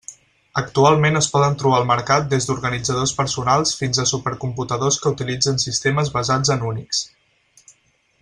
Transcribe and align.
Actualment 0.59 1.17
es 1.17 1.27
poden 1.33 1.57
trobar 1.63 1.81
al 1.81 1.85
mercat 1.89 2.31
des 2.31 2.47
d'organitzadors 2.47 3.13
personals 3.19 3.75
fins 3.83 4.01
a 4.03 4.07
supercomputadors 4.13 4.99
que 5.03 5.13
utilitzen 5.17 5.63
sistemes 5.67 6.13
basats 6.19 6.55
en 6.57 6.65
Unix. 6.73 7.05